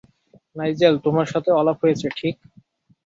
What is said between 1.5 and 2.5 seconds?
আলাপ হয়েছে, ঠিক?